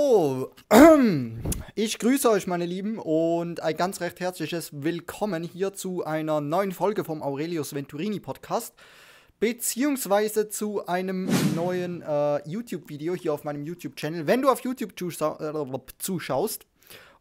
[0.00, 0.52] So,
[1.74, 6.70] ich grüße euch, meine Lieben, und ein ganz recht herzliches Willkommen hier zu einer neuen
[6.70, 8.74] Folge vom Aurelius Venturini Podcast,
[9.40, 14.28] beziehungsweise zu einem neuen äh, YouTube-Video hier auf meinem YouTube-Channel.
[14.28, 16.64] Wenn du auf YouTube äh, zuschaust,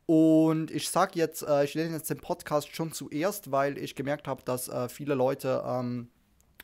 [0.05, 4.27] und ich sag jetzt, äh, ich lese jetzt den Podcast schon zuerst, weil ich gemerkt
[4.27, 6.09] habe, dass äh, viele Leute ähm,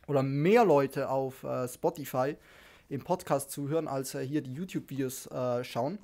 [0.05, 2.35] oder mehr Leute auf äh, Spotify
[2.93, 5.97] im Podcast zuhören, als äh, hier die YouTube-Videos äh, schauen.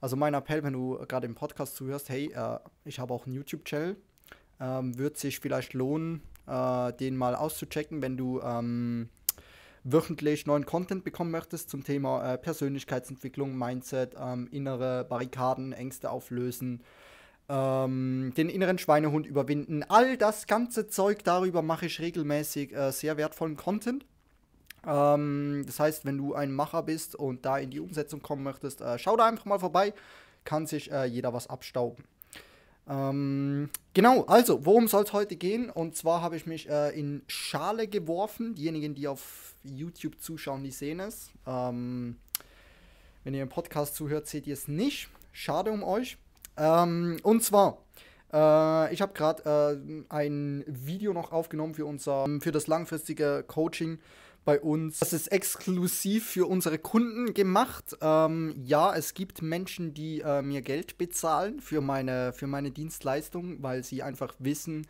[0.00, 3.34] Also mein Appell, wenn du gerade im Podcast zuhörst, hey, äh, ich habe auch einen
[3.34, 3.96] YouTube-Channel,
[4.60, 9.08] ähm, wird sich vielleicht lohnen, äh, den mal auszuchecken, wenn du ähm,
[9.82, 16.82] wöchentlich neuen Content bekommen möchtest zum Thema äh, Persönlichkeitsentwicklung, Mindset, ähm, innere Barrikaden, Ängste auflösen,
[17.48, 19.84] ähm, den inneren Schweinehund überwinden.
[19.84, 24.04] All das ganze Zeug, darüber mache ich regelmäßig äh, sehr wertvollen Content.
[24.86, 28.80] Ähm, das heißt, wenn du ein Macher bist und da in die Umsetzung kommen möchtest,
[28.80, 29.92] äh, schau da einfach mal vorbei.
[30.44, 32.04] Kann sich äh, jeder was abstauben.
[32.88, 35.70] Ähm, genau, also, worum soll es heute gehen?
[35.70, 38.54] Und zwar habe ich mich äh, in Schale geworfen.
[38.54, 41.30] Diejenigen, die auf YouTube zuschauen, die sehen es.
[41.46, 42.16] Ähm,
[43.24, 45.08] wenn ihr im Podcast zuhört, seht ihr es nicht.
[45.32, 46.16] Schade um euch.
[46.56, 47.78] Ähm, und zwar,
[48.32, 53.98] äh, ich habe gerade äh, ein Video noch aufgenommen für unser, für das langfristige Coaching
[54.46, 55.00] bei uns.
[55.00, 57.96] Das ist exklusiv für unsere Kunden gemacht.
[58.00, 63.62] Ähm, ja, es gibt Menschen, die äh, mir Geld bezahlen für meine, für meine Dienstleistung,
[63.62, 64.86] weil sie einfach wissen,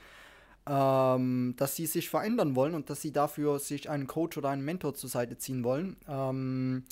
[0.69, 4.65] ähm, dass sie sich verändern wollen und dass sie dafür sich einen Coach oder einen
[4.65, 5.97] Mentor zur Seite ziehen wollen.
[6.07, 6.85] Ähm,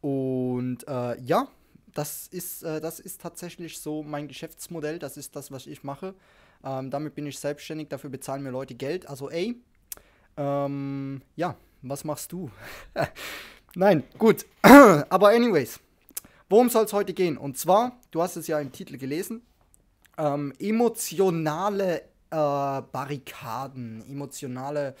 [0.00, 1.48] und äh, ja,
[1.92, 4.98] das ist, äh, das ist tatsächlich so mein Geschäftsmodell.
[4.98, 6.14] Das ist das, was ich mache.
[6.64, 9.08] Ähm, damit bin ich selbstständig, dafür bezahlen mir Leute Geld.
[9.08, 9.60] Also ey,
[10.36, 12.50] ähm, ja, was machst du?
[13.74, 14.46] Nein, gut.
[14.62, 15.80] Aber anyways,
[16.48, 17.36] worum soll es heute gehen?
[17.36, 19.42] Und zwar, du hast es ja im Titel gelesen,
[20.18, 24.94] ähm, emotionale äh, Barrikaden, emotionale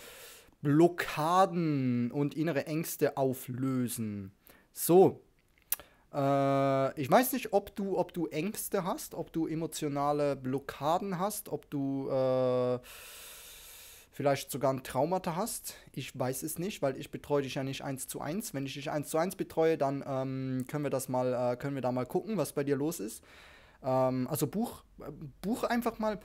[0.62, 4.32] Blockaden und innere Ängste auflösen.
[4.72, 5.20] So,
[6.12, 11.48] äh, ich weiß nicht, ob du, ob du Ängste hast, ob du emotionale Blockaden hast,
[11.48, 12.78] ob du äh,
[14.22, 15.74] vielleicht sogar ein Traumata hast.
[15.90, 18.54] Ich weiß es nicht, weil ich betreue dich ja nicht eins zu eins.
[18.54, 21.74] Wenn ich dich eins zu eins betreue, dann ähm, können wir das mal, äh, können
[21.74, 23.24] wir da mal gucken, was bei dir los ist.
[23.82, 24.84] Ähm, also buch,
[25.40, 26.20] buch einfach mal,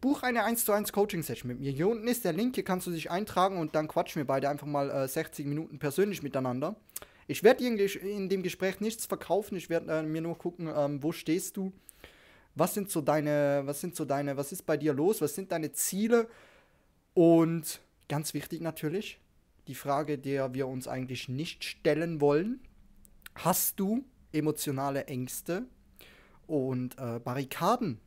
[0.00, 1.70] buch eine 1 zu 1 Coaching-Session mit mir.
[1.70, 4.48] Hier unten ist der Link, hier kannst du dich eintragen und dann quatschen wir beide
[4.48, 6.76] einfach mal äh, 60 Minuten persönlich miteinander.
[7.26, 11.12] Ich werde in dem Gespräch nichts verkaufen, ich werde äh, mir nur gucken, ähm, wo
[11.12, 11.70] stehst du,
[12.54, 15.52] was sind so deine, was sind so deine, was ist bei dir los, was sind
[15.52, 16.28] deine Ziele,
[17.14, 19.20] und ganz wichtig natürlich,
[19.66, 22.60] die Frage, der wir uns eigentlich nicht stellen wollen,
[23.34, 25.66] hast du emotionale Ängste
[26.46, 28.00] und äh, Barrikaden?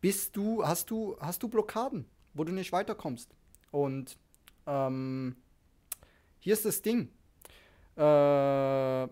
[0.00, 3.34] Bist du, hast du, hast du Blockaden, wo du nicht weiterkommst?
[3.70, 4.16] Und
[4.66, 5.36] ähm,
[6.38, 7.10] hier ist das Ding.
[7.96, 9.08] Äh,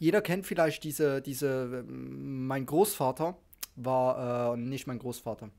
[0.00, 3.38] jeder kennt vielleicht diese, diese, mein Großvater
[3.76, 5.50] war äh, nicht mein Großvater.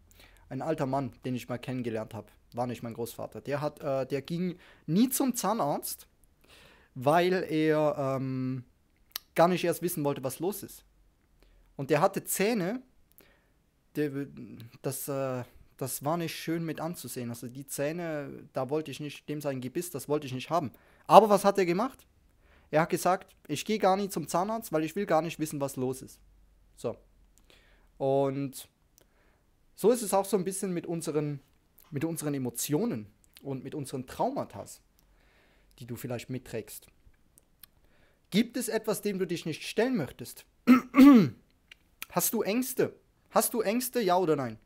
[0.49, 3.41] Ein alter Mann, den ich mal kennengelernt habe war nicht mein Großvater.
[3.41, 6.07] Der hat, äh, der ging nie zum Zahnarzt,
[6.93, 8.63] weil er ähm,
[9.35, 10.83] gar nicht erst wissen wollte, was los ist.
[11.75, 12.81] Und der hatte Zähne,
[13.95, 14.27] der,
[14.81, 15.43] das, äh,
[15.77, 17.29] das war nicht schön mit anzusehen.
[17.29, 20.71] Also die Zähne, da wollte ich nicht, dem sein Gebiss, das wollte ich nicht haben.
[21.07, 22.05] Aber was hat er gemacht?
[22.71, 25.61] Er hat gesagt, ich gehe gar nicht zum Zahnarzt, weil ich will gar nicht wissen,
[25.61, 26.19] was los ist.
[26.75, 26.97] So.
[27.97, 28.67] Und
[29.75, 31.39] so ist es auch so ein bisschen mit unseren
[31.91, 33.07] mit unseren Emotionen
[33.41, 34.65] und mit unseren Traumata,
[35.79, 36.87] die du vielleicht mitträgst.
[38.31, 40.45] Gibt es etwas, dem du dich nicht stellen möchtest?
[42.09, 42.95] Hast du Ängste?
[43.29, 44.57] Hast du Ängste, ja oder nein?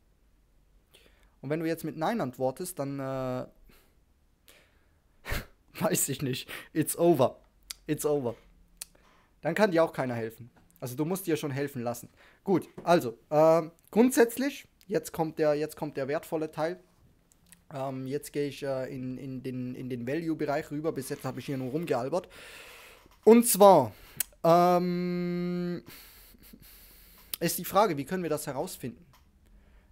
[1.40, 3.46] Und wenn du jetzt mit Nein antwortest, dann äh,
[5.80, 6.48] weiß ich nicht.
[6.72, 7.40] It's over.
[7.86, 8.34] It's over.
[9.40, 10.50] Dann kann dir auch keiner helfen.
[10.80, 12.08] Also du musst dir schon helfen lassen.
[12.44, 16.82] Gut, also äh, grundsätzlich, jetzt kommt, der, jetzt kommt der wertvolle Teil.
[17.72, 20.92] Ähm, jetzt gehe ich äh, in, in den, in den Value-Bereich rüber.
[20.92, 22.28] Bis jetzt habe ich hier nur rumgealbert.
[23.24, 23.92] Und zwar
[24.44, 25.82] ähm,
[27.38, 29.04] ist die Frage, wie können wir das herausfinden?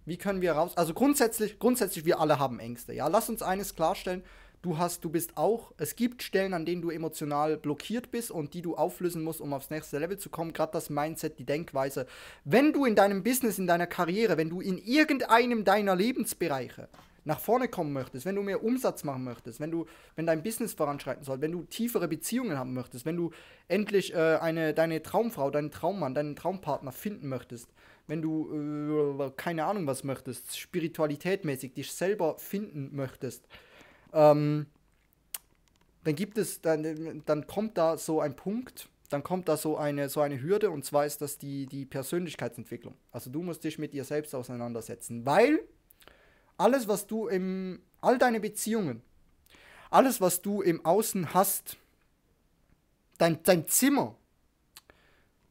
[0.05, 0.75] Wie können wir heraus...
[0.75, 2.93] Also grundsätzlich, grundsätzlich, wir alle haben Ängste.
[2.93, 4.23] Ja, lass uns eines klarstellen.
[4.61, 8.53] Du hast, du bist auch, es gibt Stellen, an denen du emotional blockiert bist und
[8.53, 10.51] die du auflösen musst, um aufs nächste Level zu kommen.
[10.51, 12.07] Gerade das Mindset, die Denkweise.
[12.43, 16.89] Wenn du in deinem Business, in deiner Karriere, wenn du in irgendeinem deiner Lebensbereiche
[17.25, 19.85] nach vorne kommen möchtest, wenn du mehr Umsatz machen möchtest, wenn du,
[20.15, 23.31] wenn dein Business voranschreiten soll, wenn du tiefere Beziehungen haben möchtest, wenn du
[23.67, 27.69] endlich äh, eine, deine Traumfrau, deinen Traummann, deinen Traumpartner finden möchtest,
[28.07, 33.47] wenn du äh, keine Ahnung was möchtest, spiritualitätmäßig dich selber finden möchtest,
[34.13, 34.65] ähm,
[36.03, 40.09] dann gibt es, dann, dann kommt da so ein Punkt, dann kommt da so eine,
[40.09, 42.95] so eine Hürde und zwar ist das die, die Persönlichkeitsentwicklung.
[43.11, 45.59] Also du musst dich mit dir selbst auseinandersetzen, weil
[46.59, 49.01] alles, was du im, all deine Beziehungen,
[49.89, 51.77] alles, was du im Außen hast,
[53.17, 54.15] dein, dein Zimmer,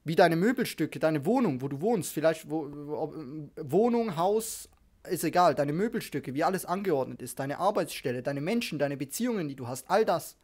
[0.04, 3.12] wie deine Möbelstücke, deine Wohnung, wo du wohnst, vielleicht wo,
[3.56, 4.68] Wohnung, Haus,
[5.08, 9.56] ist egal, deine Möbelstücke, wie alles angeordnet ist, deine Arbeitsstelle, deine Menschen, deine Beziehungen, die
[9.56, 10.36] du hast, all das,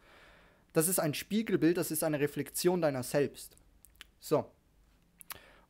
[0.72, 3.56] das ist ein Spiegelbild, das ist eine Reflexion deiner selbst.
[4.19, 4.46] So.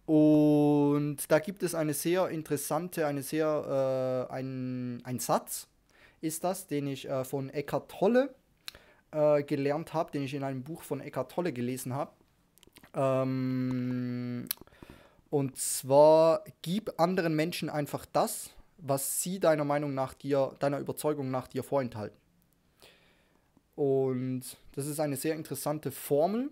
[0.06, 5.68] Und da gibt es eine sehr interessante, eine sehr, äh, ein, ein Satz
[6.20, 8.34] ist das, den ich äh, von Eckhart Tolle
[9.12, 12.12] äh, gelernt habe, den ich in einem Buch von Eckhart Tolle gelesen habe.
[12.94, 14.46] Ähm,
[15.30, 21.30] und zwar, gib anderen Menschen einfach das, was sie deiner Meinung nach dir, deiner Überzeugung
[21.30, 22.16] nach dir vorenthalten.
[23.74, 24.42] Und
[24.72, 26.50] das ist eine sehr interessante Formel,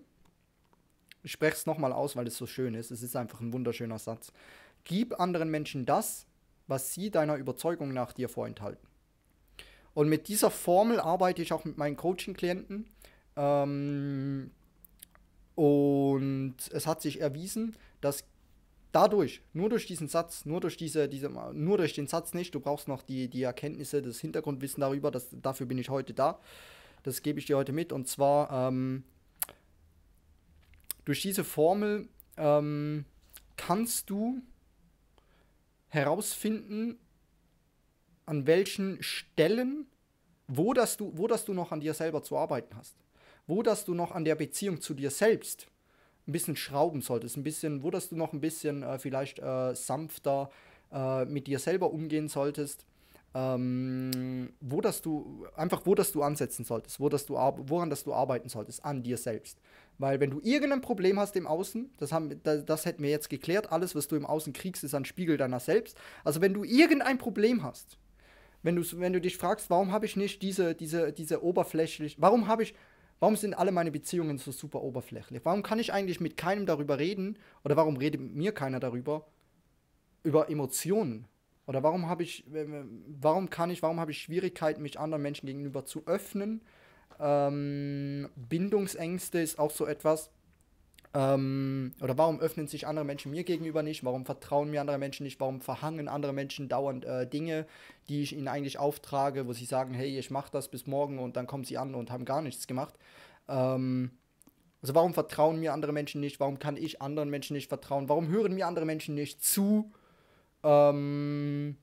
[1.23, 2.91] ich spreche es nochmal aus, weil es so schön ist.
[2.91, 4.31] Es ist einfach ein wunderschöner Satz.
[4.83, 6.25] Gib anderen Menschen das,
[6.67, 8.87] was sie deiner Überzeugung nach dir vorenthalten.
[9.93, 12.89] Und mit dieser Formel arbeite ich auch mit meinen Coaching-Klienten.
[13.37, 14.51] Ähm,
[15.55, 18.25] und es hat sich erwiesen, dass
[18.91, 22.59] dadurch, nur durch diesen Satz, nur durch diese, diese nur durch den Satz nicht, du
[22.59, 26.39] brauchst noch die, die Erkenntnisse, das Hintergrundwissen darüber, das, dafür bin ich heute da.
[27.03, 27.91] Das gebe ich dir heute mit.
[27.91, 29.03] Und zwar ähm,
[31.05, 32.07] durch diese Formel
[32.37, 33.05] ähm,
[33.57, 34.41] kannst du
[35.89, 36.97] herausfinden,
[38.25, 39.85] an welchen Stellen,
[40.47, 42.95] wo das, du, wo das du noch an dir selber zu arbeiten hast.
[43.47, 45.67] Wo das du noch an der Beziehung zu dir selbst
[46.25, 49.75] ein bisschen schrauben solltest, ein bisschen, wo das du noch ein bisschen äh, vielleicht äh,
[49.75, 50.49] sanfter
[50.91, 52.85] äh, mit dir selber umgehen solltest
[53.35, 58.03] ähm, wo das du, einfach wo das du ansetzen solltest, wo das du, woran das
[58.03, 59.59] du arbeiten solltest, an dir selbst.
[59.97, 63.29] Weil wenn du irgendein Problem hast im Außen, das, haben, das, das hätten wir jetzt
[63.29, 65.97] geklärt, alles, was du im Außen kriegst, ist ein Spiegel deiner selbst.
[66.23, 67.97] Also wenn du irgendein Problem hast,
[68.63, 72.47] wenn du, wenn du dich fragst, warum habe ich nicht diese, diese, diese oberflächlich, warum
[72.47, 72.73] habe ich,
[73.19, 75.41] warum sind alle meine Beziehungen so super oberflächlich?
[75.43, 79.27] Warum kann ich eigentlich mit keinem darüber reden oder warum redet mir keiner darüber?
[80.23, 81.27] Über Emotionen
[81.67, 82.45] oder warum habe ich,
[83.07, 86.61] warum kann ich, warum habe ich Schwierigkeiten, mich anderen Menschen gegenüber zu öffnen?
[87.19, 90.29] Ähm, Bindungsängste ist auch so etwas.
[91.15, 94.03] Ähm, oder warum öffnen sich andere Menschen mir gegenüber nicht?
[94.03, 95.39] Warum vertrauen mir andere Menschen nicht?
[95.39, 97.67] Warum verhangen andere Menschen dauernd äh, Dinge,
[98.09, 101.35] die ich ihnen eigentlich auftrage, wo sie sagen, hey, ich mache das bis morgen und
[101.35, 102.95] dann kommen sie an und haben gar nichts gemacht?
[103.47, 104.11] Ähm,
[104.81, 106.39] also warum vertrauen mir andere Menschen nicht?
[106.39, 108.09] Warum kann ich anderen Menschen nicht vertrauen?
[108.09, 109.91] Warum hören mir andere Menschen nicht zu?
[110.63, 111.77] Ähm,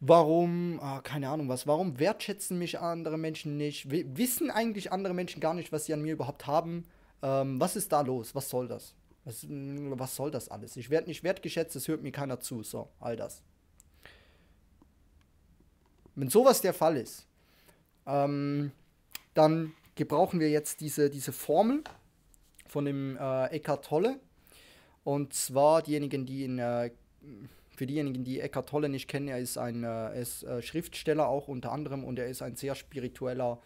[0.00, 3.90] warum, ah, keine Ahnung was, warum wertschätzen mich andere Menschen nicht?
[3.90, 6.84] Wissen eigentlich andere Menschen gar nicht, was sie an mir überhaupt haben?
[7.22, 8.34] Ähm, was ist da los?
[8.34, 8.94] Was soll das?
[9.24, 10.76] Was, was soll das alles?
[10.76, 12.62] Ich werde nicht wertgeschätzt, es hört mir keiner zu.
[12.62, 13.42] So, all das.
[16.14, 17.26] Wenn sowas der Fall ist,
[18.06, 18.72] ähm,
[19.34, 21.84] dann gebrauchen wir jetzt diese, diese Formel
[22.66, 24.18] von dem äh, Eckhart Tolle.
[25.04, 26.90] Und zwar diejenigen, die in äh,
[27.78, 31.28] für diejenigen, die Eckhart Tolle nicht kennen, er ist ein äh, er ist, äh, Schriftsteller
[31.28, 33.60] auch unter anderem und er ist ein sehr spiritueller,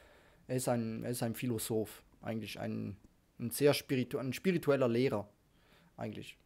[0.47, 2.97] er ist ein, er ist ein Philosoph, eigentlich ein,
[3.41, 5.29] ein sehr spiritu ein spiritueller Lehrer,
[5.97, 6.37] eigentlich.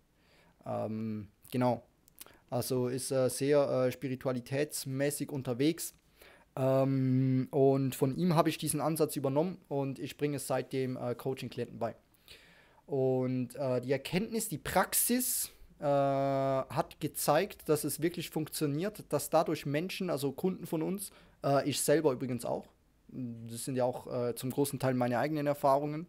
[0.64, 1.82] Ähm, genau.
[2.50, 5.94] Also ist äh, sehr äh, spiritualitätsmäßig unterwegs.
[6.54, 11.16] Ähm, und von ihm habe ich diesen Ansatz übernommen und ich bringe es seitdem äh,
[11.16, 11.96] Coaching-Klienten bei.
[12.86, 19.66] Und äh, die Erkenntnis, die Praxis, äh, hat gezeigt, dass es wirklich funktioniert, dass dadurch
[19.66, 21.10] Menschen, also Kunden von uns,
[21.44, 22.66] äh, ich selber übrigens auch,
[23.08, 26.06] das sind ja auch äh, zum großen Teil meine eigenen Erfahrungen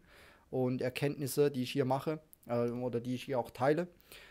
[0.50, 3.88] und Erkenntnisse, die ich hier mache äh, oder die ich hier auch teile.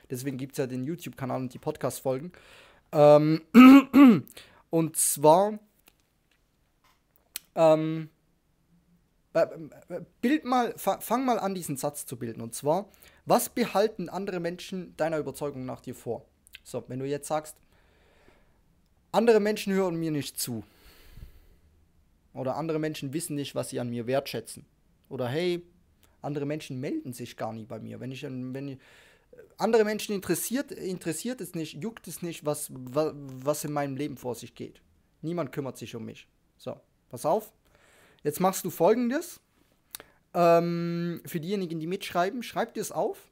[0.10, 2.32] Deswegen gibt es ja den YouTube-Kanal und die Podcast-Folgen.
[2.92, 3.42] Ähm
[4.70, 5.60] und zwar
[7.56, 8.17] ähm, äh, äh,
[10.22, 12.42] bild mal, fang mal an, diesen Satz zu bilden.
[12.42, 12.90] Und zwar,
[13.26, 16.26] was behalten andere Menschen deiner Überzeugung nach dir vor?
[16.64, 17.56] So, wenn du jetzt sagst,
[19.12, 20.64] andere Menschen hören mir nicht zu.
[22.34, 24.66] Oder andere Menschen wissen nicht, was sie an mir wertschätzen.
[25.10, 25.64] Oder hey,
[26.22, 28.00] andere Menschen melden sich gar nie bei mir.
[28.00, 28.78] Wenn ich, wenn ich,
[29.58, 34.18] andere Menschen interessiert, interessiert es nicht, juckt es nicht, was, was, was in meinem Leben
[34.18, 34.82] vor sich geht.
[35.22, 36.28] Niemand kümmert sich um mich.
[36.58, 36.80] So,
[37.10, 37.52] pass auf.
[38.28, 39.40] Jetzt machst du folgendes.
[40.34, 43.26] Ähm, für diejenigen, die mitschreiben, schreib dir es auf.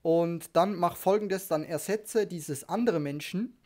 [0.00, 3.56] Und dann mach folgendes: dann ersetze dieses andere Menschen,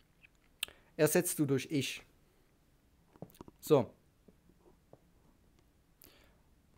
[0.97, 2.01] ersetzt du durch ich.
[3.59, 3.87] So.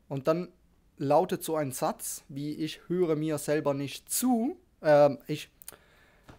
[0.10, 0.52] Und dann
[0.98, 4.58] lautet so ein Satz wie ich höre mir selber nicht zu.
[4.82, 5.50] Ähm, ich.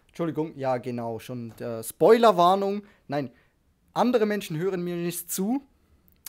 [0.08, 2.82] Entschuldigung, ja genau, schon äh, Spoilerwarnung.
[3.08, 3.30] Nein,
[3.94, 5.62] andere Menschen hören mir nicht zu,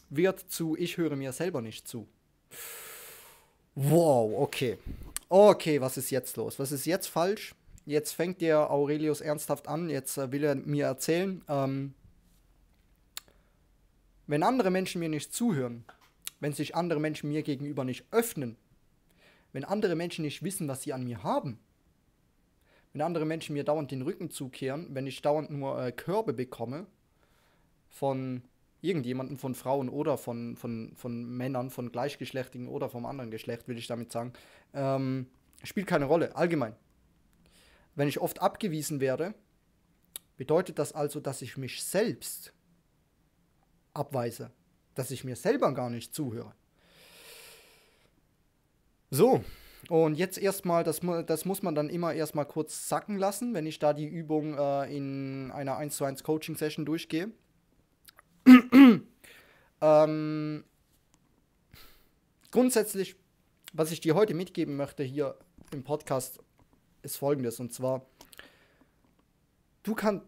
[0.10, 2.08] wird zu ich höre mir selber nicht zu.
[3.76, 4.78] Wow, okay.
[5.30, 6.58] Okay, was ist jetzt los?
[6.58, 7.54] Was ist jetzt falsch?
[7.86, 11.94] Jetzt fängt der Aurelius ernsthaft an, jetzt äh, will er mir erzählen, ähm,
[14.26, 15.86] wenn andere Menschen mir nicht zuhören,
[16.42, 18.58] wenn sich andere Menschen mir gegenüber nicht öffnen,
[19.54, 21.60] wenn andere Menschen nicht wissen, was sie an mir haben,
[22.92, 26.88] wenn andere Menschen mir dauernd den Rücken zukehren, wenn ich dauernd nur äh, Körbe bekomme
[27.90, 28.42] von
[28.88, 33.78] irgendjemanden, von Frauen oder von, von, von Männern, von Gleichgeschlechtigen oder vom anderen Geschlecht, will
[33.78, 34.34] ich damit sagen,
[34.74, 35.28] ähm,
[35.64, 36.76] spielt keine Rolle, allgemein.
[37.96, 39.34] Wenn ich oft abgewiesen werde,
[40.38, 42.54] bedeutet das also, dass ich mich selbst
[43.94, 44.52] abweise
[44.98, 46.54] dass ich mir selber gar nicht zuhöre.
[49.10, 49.44] So,
[49.90, 53.80] und jetzt erstmal, das, das muss man dann immer erstmal kurz sacken lassen, wenn ich
[53.80, 57.32] da die Übung äh, in einer 1 zu 1 Coaching Session durchgehe.
[59.82, 60.64] Ähm,
[62.52, 63.16] grundsätzlich,
[63.74, 65.38] was ich dir heute mitgeben möchte hier
[65.72, 66.40] im Podcast,
[67.02, 67.60] ist folgendes.
[67.60, 68.06] Und zwar,
[69.84, 70.26] du kannst,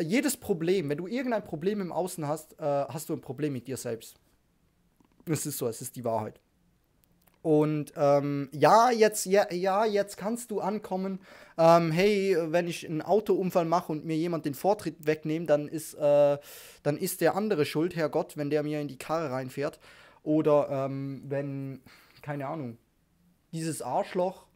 [0.00, 3.68] jedes Problem, wenn du irgendein Problem im Außen hast, äh, hast du ein Problem mit
[3.68, 4.16] dir selbst.
[5.26, 6.40] Es ist so, es ist die Wahrheit.
[7.46, 11.20] Und ähm, ja, jetzt, ja, ja, jetzt kannst du ankommen,
[11.56, 15.94] ähm, hey, wenn ich einen Autounfall mache und mir jemand den Vortritt wegnehme, dann ist,
[15.94, 16.38] äh,
[16.82, 19.78] dann ist der andere schuld, Herr Gott, wenn der mir in die Karre reinfährt.
[20.24, 21.82] Oder ähm, wenn,
[22.20, 22.78] keine Ahnung,
[23.52, 24.46] dieses Arschloch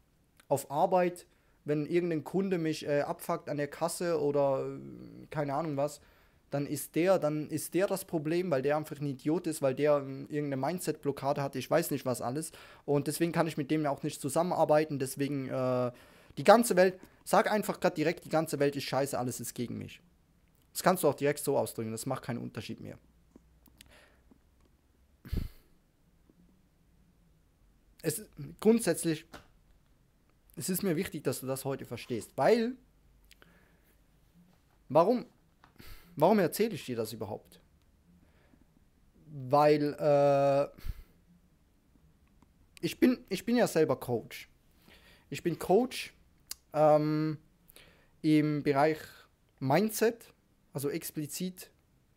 [0.49, 1.26] auf Arbeit
[1.66, 6.00] wenn irgendein Kunde mich äh, abfuckt an der Kasse oder äh, keine Ahnung was,
[6.50, 9.75] dann ist der, dann ist der das Problem, weil der einfach ein Idiot ist, weil
[9.75, 12.52] der irgendeine Mindset-Blockade hat, ich weiß nicht was alles.
[12.85, 14.99] Und deswegen kann ich mit dem auch nicht zusammenarbeiten.
[14.99, 15.92] Deswegen, äh,
[16.37, 19.78] die ganze Welt, sag einfach gerade direkt, die ganze Welt ist scheiße, alles ist gegen
[19.78, 20.00] mich.
[20.73, 22.99] Das kannst du auch direkt so ausdrücken, das macht keinen Unterschied mehr.
[28.02, 28.25] Es
[28.61, 29.26] grundsätzlich
[30.61, 32.75] es ist mir wichtig, dass du das heute verstehst, weil
[34.90, 35.25] warum
[36.20, 37.60] warum erzähle ich dir das überhaupt?
[39.26, 40.68] Weil äh,
[42.80, 44.48] ich bin ich bin ja selber Coach.
[45.28, 46.12] Ich bin Coach
[46.72, 47.38] ähm,
[48.22, 48.98] im Bereich
[49.60, 50.32] Mindset,
[50.72, 51.70] also explizit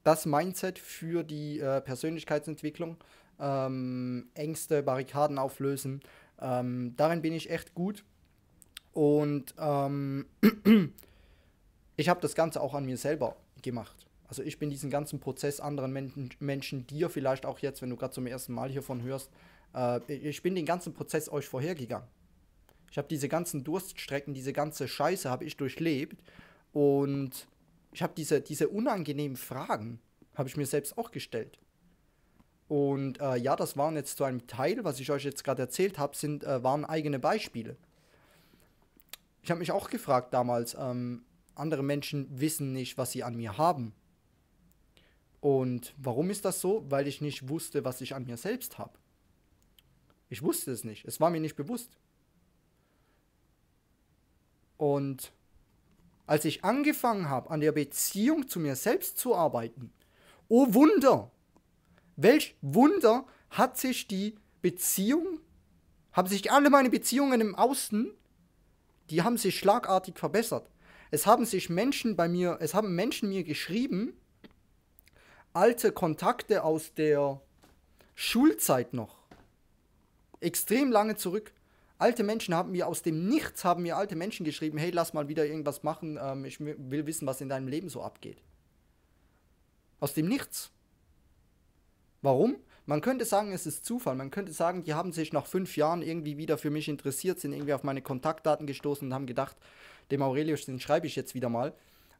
[0.03, 2.97] das Mindset für die äh, Persönlichkeitsentwicklung,
[3.39, 6.01] ähm, Ängste, Barrikaden auflösen.
[6.41, 8.03] Ähm, darin bin ich echt gut.
[8.91, 10.25] Und ähm,
[11.95, 14.07] ich habe das Ganze auch an mir selber gemacht.
[14.27, 17.95] Also ich bin diesen ganzen Prozess anderen Men Menschen, dir vielleicht auch jetzt, wenn du
[17.95, 19.29] gerade zum ersten Mal hiervon hörst,
[19.75, 22.07] äh, ich bin den ganzen Prozess euch vorhergegangen.
[22.89, 26.23] Ich habe diese ganzen Durststrecken, diese ganze Scheiße habe ich durchlebt
[26.71, 27.47] und
[27.91, 29.99] ich habe diese, diese unangenehmen Fragen,
[30.35, 31.59] habe ich mir selbst auch gestellt.
[32.67, 35.97] Und äh, ja, das waren jetzt zu einem Teil, was ich euch jetzt gerade erzählt
[35.97, 37.77] habe, sind, äh, waren eigene Beispiele
[39.43, 41.23] ich habe mich auch gefragt damals, ähm,
[41.55, 43.93] andere Menschen wissen nicht, was sie an mir haben.
[45.39, 46.85] Und warum ist das so?
[46.89, 48.97] Weil ich nicht wusste, was ich an mir selbst habe.
[50.29, 51.05] Ich wusste es nicht.
[51.05, 51.97] Es war mir nicht bewusst.
[54.77, 55.33] Und
[56.25, 59.91] als ich angefangen habe, an der Beziehung zu mir selbst zu arbeiten,
[60.47, 61.31] oh Wunder!
[62.15, 65.39] Welch Wunder hat sich die Beziehung,
[66.11, 68.13] haben sich alle meine Beziehungen im Außen
[69.09, 70.69] die haben sich schlagartig verbessert.
[71.13, 74.13] Es haben sich Menschen bei mir, es haben Menschen mir geschrieben,
[75.53, 77.39] alte Kontakte aus der
[78.15, 79.19] Schulzeit noch.
[80.39, 81.53] Extrem lange zurück.
[81.99, 85.27] Alte Menschen haben mir aus dem Nichts haben mir alte Menschen geschrieben, hey, lass mal
[85.27, 88.41] wieder irgendwas machen, ähm, ich will wissen, was in deinem Leben so abgeht.
[89.99, 90.71] Aus dem Nichts.
[92.23, 92.55] Warum?
[92.87, 94.15] Man könnte sagen, es ist Zufall.
[94.15, 97.53] Man könnte sagen, die haben sich nach fünf Jahren irgendwie wieder für mich interessiert, sind
[97.53, 99.55] irgendwie auf meine Kontaktdaten gestoßen und haben gedacht,
[100.11, 101.73] dem Aurelius, den schreibe ich jetzt wieder mal.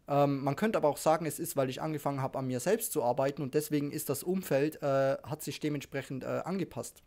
[0.07, 2.91] Ähm, man könnte aber auch sagen, es ist, weil ich angefangen habe, an mir selbst
[2.91, 7.03] zu arbeiten und deswegen ist das Umfeld, äh, hat sich dementsprechend äh, angepasst.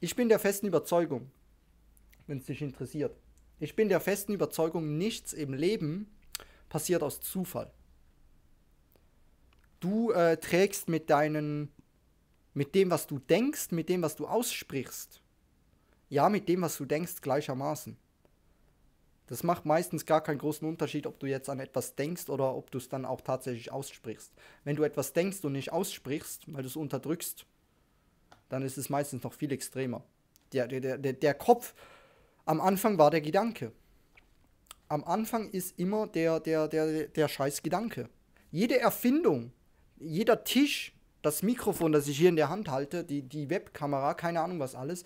[0.00, 1.30] Ich bin der festen Überzeugung,
[2.26, 3.16] wenn es dich interessiert,
[3.60, 6.10] ich bin der festen Überzeugung, nichts im Leben
[6.68, 7.70] passiert aus Zufall.
[9.78, 11.70] Du äh, trägst mit deinen,
[12.54, 15.22] mit dem, was du denkst, mit dem, was du aussprichst,
[16.12, 17.96] ja, mit dem, was du denkst, gleichermaßen.
[19.28, 22.70] Das macht meistens gar keinen großen Unterschied, ob du jetzt an etwas denkst oder ob
[22.70, 24.30] du es dann auch tatsächlich aussprichst.
[24.62, 27.46] Wenn du etwas denkst und nicht aussprichst, weil du es unterdrückst,
[28.50, 30.04] dann ist es meistens noch viel extremer.
[30.52, 31.72] Der, der, der, der Kopf,
[32.44, 33.72] am Anfang war der Gedanke.
[34.88, 38.10] Am Anfang ist immer der, der, der, der scheiß Gedanke.
[38.50, 39.50] Jede Erfindung,
[39.98, 44.42] jeder Tisch, das Mikrofon, das ich hier in der Hand halte, die, die Webkamera, keine
[44.42, 45.04] Ahnung was alles,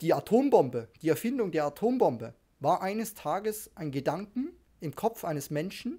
[0.00, 5.98] die Atombombe, die Erfindung der Atombombe, war eines Tages ein Gedanken im Kopf eines Menschen,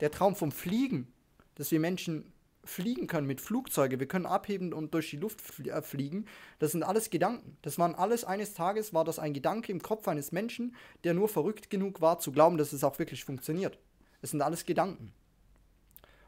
[0.00, 1.12] der Traum vom Fliegen,
[1.54, 2.32] dass wir Menschen
[2.64, 6.26] fliegen können mit Flugzeugen, wir können abheben und durch die Luft äh, fliegen,
[6.58, 7.56] das sind alles Gedanken.
[7.62, 11.28] Das waren alles eines Tages, war das ein Gedanke im Kopf eines Menschen, der nur
[11.28, 13.78] verrückt genug war zu glauben, dass es auch wirklich funktioniert.
[14.20, 15.12] Es sind alles Gedanken.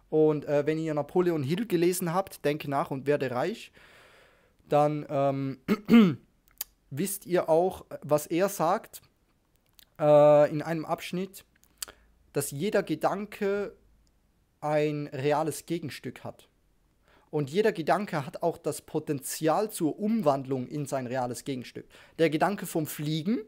[0.09, 3.71] Und äh, wenn ihr Napoleon Hill gelesen habt, denke nach und werde reich,
[4.69, 5.59] dann ähm,
[6.91, 9.01] wisst ihr auch, was er sagt
[9.99, 11.45] äh, in einem Abschnitt,
[12.33, 13.75] dass jeder Gedanke
[14.61, 16.49] ein reales Gegenstück hat.
[17.31, 21.87] Und jeder Gedanke hat auch das Potenzial zur Umwandlung in sein reales Gegenstück.
[22.19, 23.39] Der Gedanke vom Fliegen,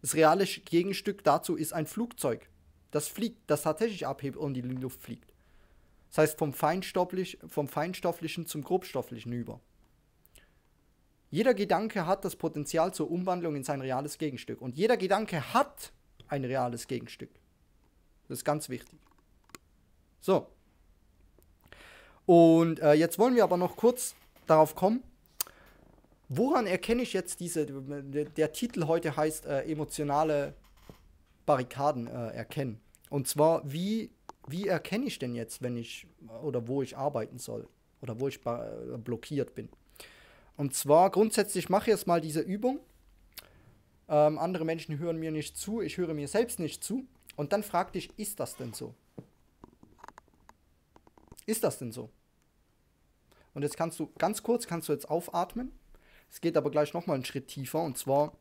[0.00, 2.48] das reale Gegenstück dazu ist ein Flugzeug.
[2.90, 5.32] Das fliegt, das tatsächlich abhebt und in die Luft fliegt.
[6.08, 9.60] Das heißt vom, Feinstofflich, vom Feinstofflichen zum Grobstofflichen über.
[11.34, 14.62] Jeder Gedanke hat das Potenzial zur Umwandlung in sein reales Gegenstück.
[14.62, 15.92] Und jeder Gedanke hat
[16.28, 17.30] ein reales Gegenstück.
[18.28, 19.00] Das ist ganz wichtig.
[20.20, 20.46] So.
[22.24, 24.14] Und äh, jetzt wollen wir aber noch kurz
[24.46, 25.02] darauf kommen,
[26.28, 30.54] woran erkenne ich jetzt diese, der Titel heute heißt äh, emotionale
[31.46, 32.80] Barrikaden äh, erkennen.
[33.10, 34.12] Und zwar, wie,
[34.46, 36.06] wie erkenne ich denn jetzt, wenn ich
[36.44, 37.66] oder wo ich arbeiten soll
[38.02, 39.68] oder wo ich blockiert bin.
[40.56, 42.80] Und zwar grundsätzlich mache ich jetzt mal diese Übung.
[44.08, 47.06] Ähm, andere Menschen hören mir nicht zu, ich höre mir selbst nicht zu.
[47.36, 48.94] Und dann frag dich, ist das denn so?
[51.46, 52.10] Ist das denn so?
[53.54, 55.72] Und jetzt kannst du, ganz kurz kannst du jetzt aufatmen.
[56.30, 57.82] Es geht aber gleich nochmal einen Schritt tiefer.
[57.82, 58.36] Und zwar,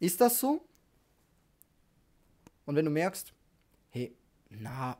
[0.00, 0.64] ist das so?
[2.66, 3.32] Und wenn du merkst,
[3.90, 4.16] hey,
[4.50, 4.98] na,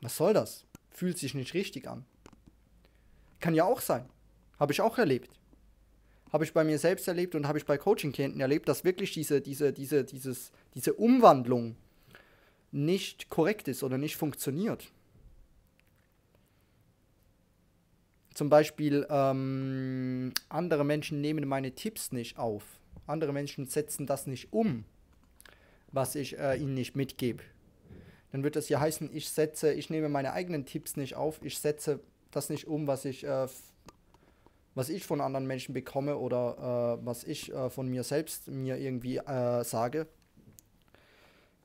[0.00, 0.64] was soll das?
[0.90, 2.04] Fühlt sich nicht richtig an.
[3.40, 4.08] Kann ja auch sein.
[4.58, 5.30] Habe ich auch erlebt.
[6.32, 9.40] Habe ich bei mir selbst erlebt und habe ich bei Coaching-Klienten erlebt, dass wirklich diese,
[9.40, 11.76] diese, diese, dieses, diese Umwandlung
[12.70, 14.92] nicht korrekt ist oder nicht funktioniert.
[18.34, 22.62] Zum Beispiel, ähm, andere Menschen nehmen meine Tipps nicht auf.
[23.06, 24.84] Andere Menschen setzen das nicht um,
[25.90, 27.42] was ich äh, ihnen nicht mitgebe.
[28.30, 31.58] Dann wird das ja heißen, ich setze, ich nehme meine eigenen Tipps nicht auf, ich
[31.58, 32.00] setze
[32.30, 33.46] das nicht um, was ich, äh,
[34.74, 38.78] was ich von anderen Menschen bekomme oder äh, was ich äh, von mir selbst mir
[38.78, 40.06] irgendwie äh, sage.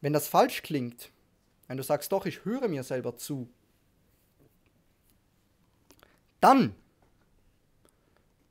[0.02, 1.12] Wenn das falsch klingt,
[1.68, 3.50] wenn du sagst, doch, ich höre mir selber zu,
[6.40, 6.76] dann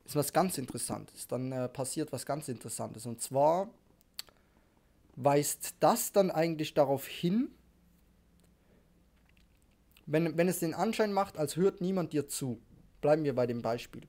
[0.05, 1.27] ist was ganz Interessantes.
[1.27, 3.05] Dann äh, passiert was ganz Interessantes.
[3.05, 3.69] Und zwar
[5.15, 7.49] weist das dann eigentlich darauf hin,
[10.05, 12.61] wenn, wenn es den Anschein macht, als hört niemand dir zu.
[13.01, 14.03] Bleiben wir bei dem Beispiel.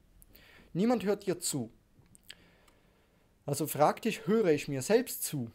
[0.72, 1.70] Niemand hört dir zu.
[3.46, 5.50] Also frag dich, höre ich mir selbst zu?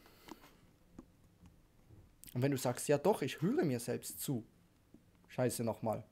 [2.34, 4.46] Und wenn du sagst, ja doch, ich höre mir selbst zu.
[5.28, 6.04] Scheiße nochmal.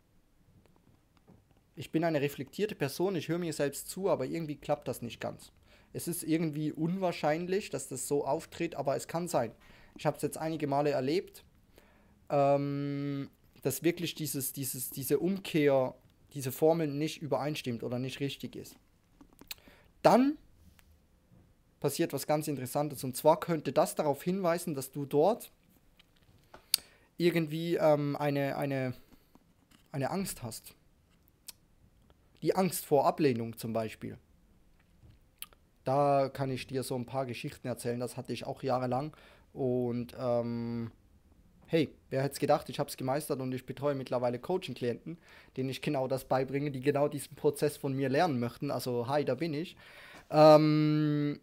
[1.75, 5.21] Ich bin eine reflektierte Person, ich höre mir selbst zu, aber irgendwie klappt das nicht
[5.21, 5.53] ganz.
[5.93, 9.53] Es ist irgendwie unwahrscheinlich, dass das so auftritt, aber es kann sein.
[9.95, 11.43] Ich habe es jetzt einige Male erlebt.
[12.29, 13.29] Ähm,
[13.61, 15.95] dass wirklich dieses, dieses, diese Umkehr,
[16.33, 18.75] diese Formel nicht übereinstimmt oder nicht richtig ist.
[20.01, 20.37] Dann
[21.79, 23.03] passiert was ganz Interessantes.
[23.03, 25.51] Und zwar könnte das darauf hinweisen, dass du dort
[27.17, 28.93] irgendwie ähm, eine, eine,
[29.91, 30.75] eine Angst hast.
[32.41, 34.17] Die Angst vor Ablehnung zum Beispiel.
[35.83, 37.99] Da kann ich dir so ein paar Geschichten erzählen.
[37.99, 39.15] Das hatte ich auch jahrelang.
[39.53, 40.91] Und ähm,
[41.69, 45.19] hey, wer hätte es gedacht, ich habe es gemeistert und ich betreue mittlerweile Coaching-Klienten,
[45.55, 48.71] denen ich genau das beibringe, die genau diesen Prozess von mir lernen möchten.
[48.71, 49.77] Also, hi, da bin ich.
[50.31, 51.39] Ähm,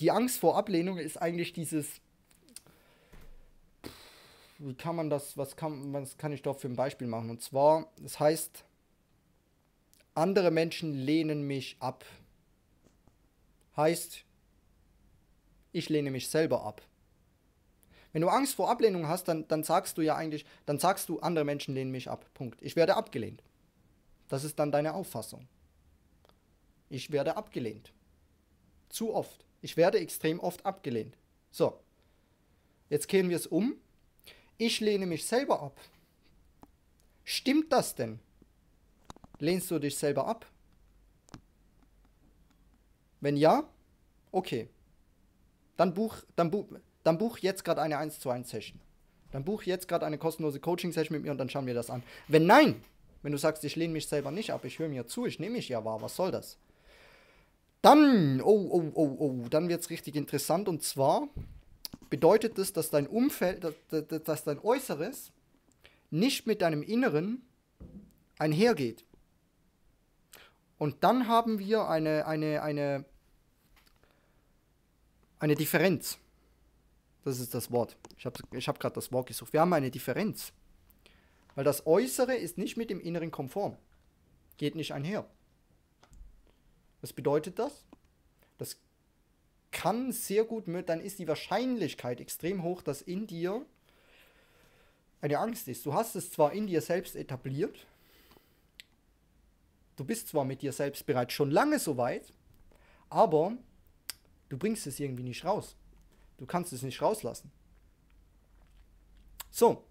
[0.00, 2.00] die Angst vor Ablehnung ist eigentlich dieses.
[4.58, 7.30] Wie kann man das, was kann, was kann ich doch für ein Beispiel machen?
[7.30, 8.64] Und zwar, das heißt,
[10.14, 12.04] andere Menschen lehnen mich ab.
[13.76, 14.24] Heißt,
[15.72, 16.82] ich lehne mich selber ab.
[18.12, 21.20] Wenn du Angst vor Ablehnung hast, dann, dann sagst du ja eigentlich, dann sagst du,
[21.20, 22.24] andere Menschen lehnen mich ab.
[22.34, 22.60] Punkt.
[22.62, 23.42] Ich werde abgelehnt.
[24.28, 25.46] Das ist dann deine Auffassung.
[26.88, 27.92] Ich werde abgelehnt.
[28.88, 29.44] Zu oft.
[29.62, 31.16] Ich werde extrem oft abgelehnt.
[31.50, 31.78] So.
[32.88, 33.76] Jetzt kehren wir es um.
[34.58, 35.80] Ich lehne mich selber ab.
[37.24, 38.18] Stimmt das denn?
[39.38, 40.46] Lehnst du dich selber ab?
[43.20, 43.68] Wenn ja,
[44.32, 44.68] okay.
[45.76, 46.66] Dann buch, dann buch,
[47.10, 48.78] dann buch jetzt gerade eine 1 zu 1 Session.
[49.32, 52.04] Dann buch jetzt gerade eine kostenlose Coaching-Session mit mir und dann schauen wir das an.
[52.28, 52.84] Wenn nein,
[53.22, 55.56] wenn du sagst, ich lehne mich selber nicht ab, ich höre mir zu, ich nehme
[55.56, 56.56] mich ja wahr, was soll das?
[57.82, 61.26] Dann, oh, oh, oh, oh, dann wird es richtig interessant und zwar
[62.10, 63.74] bedeutet das, dass dein Umfeld, dass,
[64.06, 65.32] dass dein Äußeres
[66.10, 67.42] nicht mit deinem Inneren
[68.38, 69.04] einhergeht.
[70.78, 73.04] Und dann haben wir eine, eine, eine,
[75.40, 76.16] eine Differenz.
[77.24, 77.96] Das ist das Wort.
[78.16, 79.52] Ich habe ich hab gerade das Wort gesucht.
[79.52, 80.52] Wir haben eine Differenz.
[81.54, 83.76] Weil das Äußere ist nicht mit dem Inneren konform.
[84.56, 85.28] Geht nicht einher.
[87.00, 87.84] Was bedeutet das?
[88.58, 88.78] Das
[89.70, 93.64] kann sehr gut, dann ist die Wahrscheinlichkeit extrem hoch, dass in dir
[95.20, 95.86] eine Angst ist.
[95.86, 97.86] Du hast es zwar in dir selbst etabliert,
[99.96, 102.32] du bist zwar mit dir selbst bereits schon lange so weit,
[103.08, 103.56] aber
[104.48, 105.76] du bringst es irgendwie nicht raus.
[106.40, 107.52] Du kannst es nicht rauslassen.
[109.50, 109.84] So.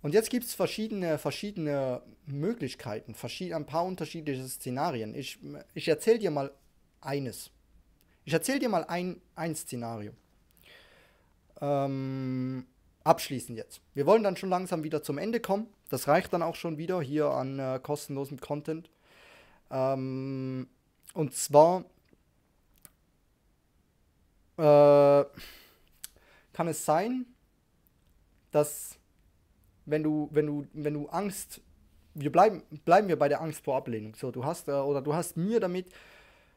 [0.00, 5.14] Und jetzt gibt es verschiedene, verschiedene Möglichkeiten, verschiedene, ein paar unterschiedliche Szenarien.
[5.14, 5.38] Ich,
[5.74, 6.52] ich erzähle dir mal
[7.02, 7.50] eines.
[8.24, 10.12] Ich erzähle dir mal ein, ein Szenario.
[11.60, 12.66] Ähm,
[13.04, 13.82] abschließend jetzt.
[13.92, 15.66] Wir wollen dann schon langsam wieder zum Ende kommen.
[15.90, 18.88] Das reicht dann auch schon wieder hier an äh, kostenlosem Content.
[19.70, 20.66] Ähm,
[21.12, 21.84] und zwar
[24.56, 25.24] äh,
[26.52, 27.26] kann es sein,
[28.50, 28.98] dass
[29.86, 31.60] wenn du, wenn du, wenn du Angst,
[32.14, 34.14] wir bleiben, bleiben wir bei der Angst vor Ablehnung.
[34.14, 35.86] So, du hast, äh, oder du hast mir damit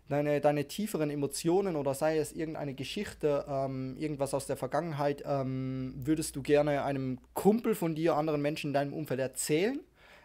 [0.08, 5.94] deine, deine tieferen Emotionen oder sei es irgendeine Geschichte, ähm, irgendwas aus der Vergangenheit, ähm,
[5.98, 9.80] würdest du gerne einem Kumpel von dir, anderen Menschen in deinem Umfeld erzählen.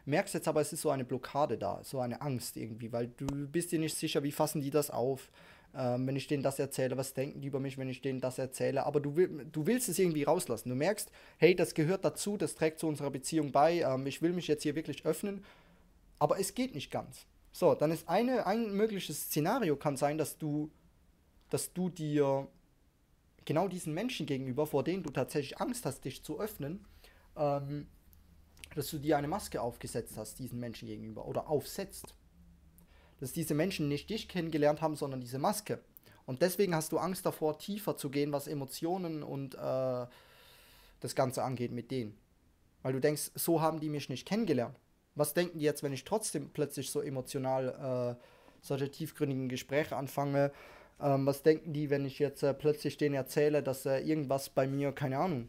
[0.05, 3.27] Merkst jetzt aber, es ist so eine Blockade da, so eine Angst irgendwie, weil du
[3.27, 5.31] bist dir nicht sicher, wie fassen die das auf,
[5.75, 8.39] ähm, wenn ich denen das erzähle, was denken die über mich, wenn ich denen das
[8.39, 10.69] erzähle, aber du, will, du willst es irgendwie rauslassen.
[10.69, 14.33] Du merkst, hey, das gehört dazu, das trägt zu unserer Beziehung bei, ähm, ich will
[14.33, 15.45] mich jetzt hier wirklich öffnen,
[16.19, 17.27] aber es geht nicht ganz.
[17.53, 20.71] So, dann ist eine, ein mögliches Szenario kann sein, dass du,
[21.51, 22.49] dass du dir
[23.45, 26.87] genau diesen Menschen gegenüber, vor denen du tatsächlich Angst hast, dich zu öffnen,
[27.37, 27.89] ähm,
[28.75, 32.15] dass du dir eine Maske aufgesetzt hast, diesen Menschen gegenüber, oder aufsetzt.
[33.23, 35.79] Dass diese Menschen nicht dich kennengelernt haben, sondern diese Maske.
[36.27, 40.07] Und deswegen hast du Angst davor, tiefer zu gehen, was Emotionen und äh,
[41.01, 42.19] das Ganze angeht mit denen.
[42.83, 44.77] Weil du denkst, so haben die mich nicht kennengelernt
[45.15, 48.23] was denken die jetzt, wenn ich trotzdem plötzlich so emotional äh,
[48.61, 50.53] solche tiefgründigen Gespräche anfange?
[51.01, 54.67] Ähm, was denken die, wenn ich jetzt äh, plötzlich denen erzähle, dass äh, irgendwas bei
[54.67, 55.49] mir, keine Ahnung,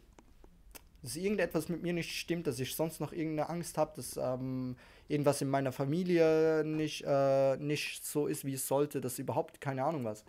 [1.04, 4.74] dass irgendetwas mit mir nicht stimmt, dass ich sonst noch irgendeine Angst habe, dass ähm,
[5.06, 9.84] irgendwas in meiner Familie nicht, äh, nicht so ist, wie es sollte, dass überhaupt keine
[9.84, 10.24] Ahnung was.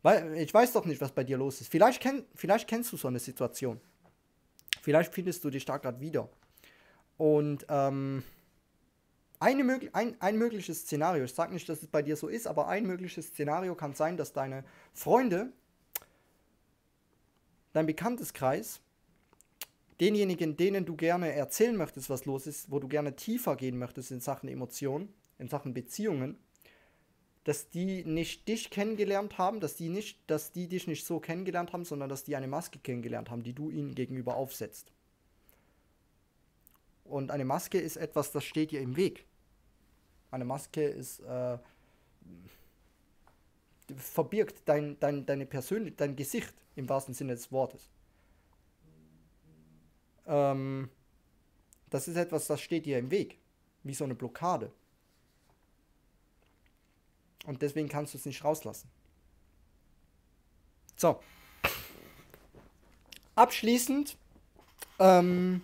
[0.00, 1.70] Weil ich weiß doch nicht, was bei dir los ist.
[1.70, 3.78] Vielleicht, kenn, vielleicht kennst du so eine Situation.
[4.80, 6.30] Vielleicht findest du dich da gerade wieder.
[7.18, 8.22] Und ähm,
[9.40, 12.68] eine ein, ein mögliches Szenario, ich sage nicht, dass es bei dir so ist, aber
[12.68, 15.52] ein mögliches Szenario kann sein, dass deine Freunde,
[17.74, 18.80] dein Bekannteskreis,
[20.00, 24.10] denjenigen, denen du gerne erzählen möchtest, was los ist, wo du gerne tiefer gehen möchtest
[24.10, 26.38] in Sachen Emotionen, in Sachen Beziehungen,
[27.44, 31.72] dass die nicht dich kennengelernt haben, dass die nicht, dass die dich nicht so kennengelernt
[31.72, 34.92] haben, sondern dass die eine Maske kennengelernt haben, die du ihnen gegenüber aufsetzt.
[37.04, 39.26] Und eine Maske ist etwas, das steht dir im Weg.
[40.32, 41.58] Eine Maske ist äh,
[43.96, 47.90] verbirgt dein, dein, deine Persönlich dein Gesicht im wahrsten Sinne des Wortes.
[50.26, 50.90] Ähm,
[51.90, 53.38] das ist etwas, das steht dir im Weg,
[53.82, 54.72] wie so eine Blockade.
[57.46, 58.90] Und deswegen kannst du es nicht rauslassen.
[60.96, 61.20] So.
[63.34, 64.16] Abschließend
[64.98, 65.62] ähm,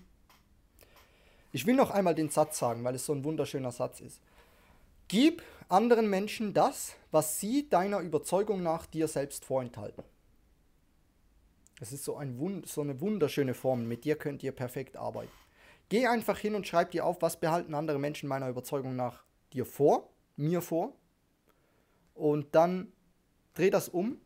[1.53, 4.21] ich will noch einmal den Satz sagen, weil es so ein wunderschöner Satz ist.
[5.09, 10.03] Gib anderen Menschen das, was sie deiner Überzeugung nach dir selbst vorenthalten.
[11.83, 13.89] Das ist so, ein, so eine wunderschöne Form.
[13.89, 15.33] Mit dir könnt ihr perfekt arbeiten.
[15.89, 19.67] Geh einfach hin und schreib dir auf, was behalten andere Menschen meiner Überzeugung nach dir
[19.67, 20.97] vor, mir vor.
[22.15, 22.93] Und dann
[23.55, 24.21] dreh das um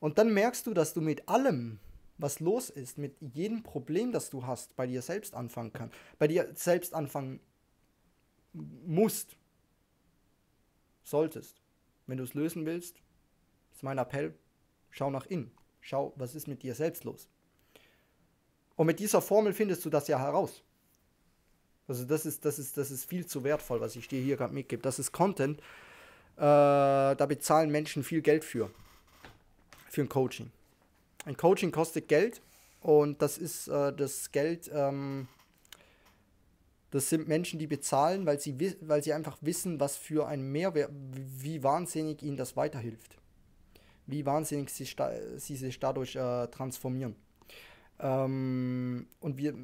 [0.00, 1.80] Und dann merkst du, dass du mit allem,
[2.16, 6.28] was los ist, mit jedem Problem, das du hast, bei dir selbst anfangen kannst, bei
[6.28, 7.40] dir selbst anfangen
[8.54, 9.36] musst,
[11.02, 11.60] solltest.
[12.06, 13.02] Wenn du es lösen willst,
[13.70, 14.34] ist mein Appell,
[14.88, 15.54] schau nach innen.
[15.86, 17.28] Schau, was ist mit dir selbst los.
[18.74, 20.62] Und mit dieser Formel findest du das ja heraus.
[21.86, 24.54] Also das ist, das ist, das ist viel zu wertvoll, was ich dir hier gerade
[24.54, 24.80] mitgebe.
[24.80, 25.60] Das ist Content.
[26.38, 28.70] Äh, da bezahlen Menschen viel Geld für.
[29.90, 30.50] Für ein Coaching.
[31.26, 32.40] Ein Coaching kostet Geld
[32.80, 35.28] und das ist äh, das Geld, ähm,
[36.92, 40.90] das sind Menschen, die bezahlen, weil sie, weil sie einfach wissen, was für ein Mehrwert,
[40.94, 43.18] wie wahnsinnig ihnen das weiterhilft.
[44.06, 44.86] Wie wahnsinnig sie,
[45.36, 47.16] sie sich dadurch äh, transformieren.
[48.00, 49.54] Ähm, und wir,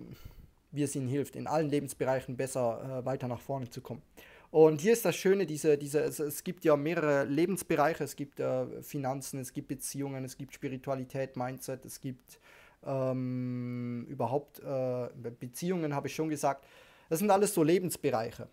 [0.72, 4.02] wie es ihnen hilft, in allen Lebensbereichen besser äh, weiter nach vorne zu kommen.
[4.50, 8.40] Und hier ist das Schöne, diese, diese, es, es gibt ja mehrere Lebensbereiche, es gibt
[8.40, 12.40] äh, Finanzen, es gibt Beziehungen, es gibt Spiritualität, Mindset, es gibt
[12.84, 16.66] ähm, überhaupt äh, Beziehungen, habe ich schon gesagt.
[17.08, 18.48] Das sind alles so Lebensbereiche.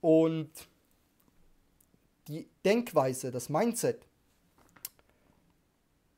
[0.00, 0.50] Und
[2.28, 4.06] die Denkweise, das Mindset,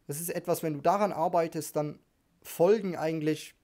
[0.06, 1.98] das ist etwas, wenn du daran arbeitest, dann
[2.42, 3.54] folgen eigentlich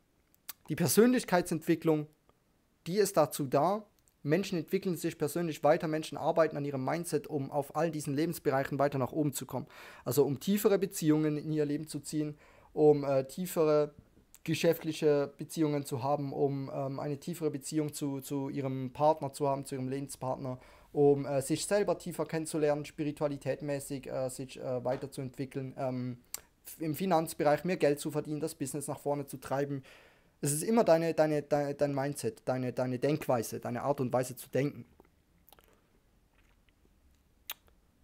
[0.68, 2.06] die Persönlichkeitsentwicklung,
[2.86, 3.86] die ist dazu da.
[4.24, 8.78] Menschen entwickeln sich persönlich weiter, Menschen arbeiten an ihrem Mindset, um auf all diesen Lebensbereichen
[8.78, 9.66] weiter nach oben zu kommen.
[10.04, 12.36] Also um tiefere Beziehungen in ihr Leben zu ziehen,
[12.72, 13.94] um äh, tiefere
[14.44, 19.64] geschäftliche Beziehungen zu haben, um ähm, eine tiefere Beziehung zu, zu ihrem Partner zu haben,
[19.64, 20.58] zu ihrem Lebenspartner,
[20.92, 26.18] um äh, sich selber tiefer kennenzulernen, spiritualitätmäßig äh, sich äh, weiterzuentwickeln, ähm,
[26.78, 29.82] im Finanzbereich mehr Geld zu verdienen, das Business nach vorne zu treiben.
[30.40, 34.36] Es ist immer deine, deine, deine, dein Mindset, deine, deine Denkweise, deine Art und Weise
[34.36, 34.84] zu denken.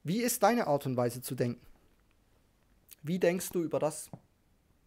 [0.05, 1.61] Wie ist deine Art und Weise zu denken?
[3.03, 4.11] Wie denkst du über das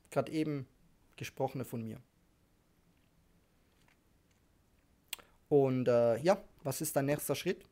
[0.09, 0.67] gerade eben
[1.15, 1.97] gesprochene von mir?
[5.49, 7.65] Und äh, ja, was ist dein nächster Schritt?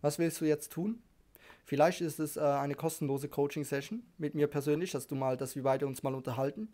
[0.00, 1.02] Was willst du jetzt tun?
[1.64, 5.62] Vielleicht ist es äh, eine kostenlose Coaching-Session mit mir persönlich, dass du mal, dass wir
[5.62, 6.68] beide uns mal unterhalten.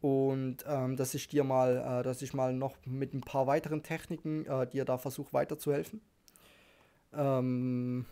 [0.00, 3.82] Und ähm, dass ich dir mal, äh, dass ich mal noch mit ein paar weiteren
[3.82, 6.02] Techniken äh, dir da versuche weiterzuhelfen.
[7.14, 8.04] Ähm,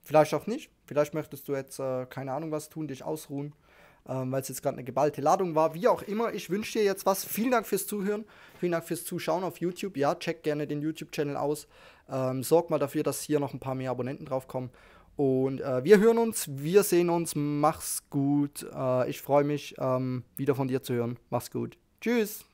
[0.00, 0.70] vielleicht auch nicht.
[0.86, 3.54] Vielleicht möchtest du jetzt, äh, keine Ahnung was tun, dich ausruhen
[4.08, 5.74] ähm, weil es jetzt gerade eine geballte Ladung war.
[5.74, 7.24] Wie auch immer, ich wünsche dir jetzt was.
[7.24, 8.24] Vielen Dank fürs Zuhören,
[8.58, 9.96] vielen Dank fürs Zuschauen auf YouTube.
[9.96, 11.66] Ja, check gerne den YouTube-Channel aus.
[12.08, 14.70] Ähm, sorg mal dafür, dass hier noch ein paar mehr Abonnenten draufkommen.
[15.16, 17.34] Und äh, wir hören uns, wir sehen uns.
[17.34, 18.66] Mach's gut.
[18.74, 21.18] Äh, ich freue mich, ähm, wieder von dir zu hören.
[21.30, 21.76] Mach's gut.
[22.00, 22.51] Tschüss.